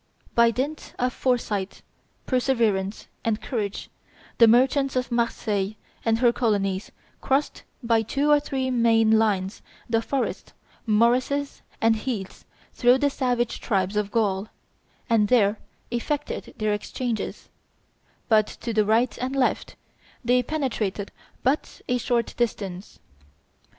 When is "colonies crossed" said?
6.33-7.61